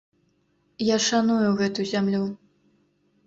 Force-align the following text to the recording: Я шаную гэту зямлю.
Я 0.85 0.97
шаную 1.07 1.51
гэту 1.59 1.85
зямлю. 1.91 2.23